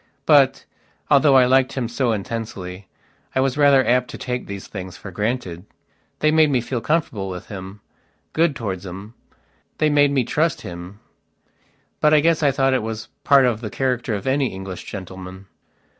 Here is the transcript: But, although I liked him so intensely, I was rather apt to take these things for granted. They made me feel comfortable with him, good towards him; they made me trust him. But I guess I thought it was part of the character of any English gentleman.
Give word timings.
But, 0.25 0.65
although 1.11 1.35
I 1.35 1.45
liked 1.45 1.73
him 1.73 1.87
so 1.87 2.11
intensely, 2.11 2.87
I 3.35 3.39
was 3.39 3.55
rather 3.55 3.85
apt 3.85 4.09
to 4.09 4.17
take 4.17 4.47
these 4.47 4.65
things 4.65 4.97
for 4.97 5.11
granted. 5.11 5.63
They 6.21 6.31
made 6.31 6.49
me 6.49 6.59
feel 6.59 6.81
comfortable 6.81 7.29
with 7.29 7.49
him, 7.49 7.81
good 8.33 8.55
towards 8.55 8.83
him; 8.83 9.13
they 9.77 9.91
made 9.91 10.09
me 10.09 10.23
trust 10.23 10.61
him. 10.61 10.99
But 11.99 12.15
I 12.15 12.19
guess 12.19 12.41
I 12.41 12.49
thought 12.49 12.73
it 12.73 12.81
was 12.81 13.09
part 13.23 13.45
of 13.45 13.61
the 13.61 13.69
character 13.69 14.15
of 14.15 14.25
any 14.25 14.47
English 14.47 14.85
gentleman. 14.85 15.45